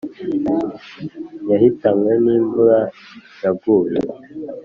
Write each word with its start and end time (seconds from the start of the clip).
Yahitanywe 1.49 2.11
n’imvura 2.23 2.77
yaguye 3.41 3.99